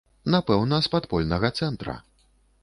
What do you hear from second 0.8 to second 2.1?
з падпольнага цэнтра.